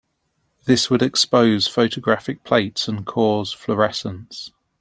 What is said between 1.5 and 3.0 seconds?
photographic plates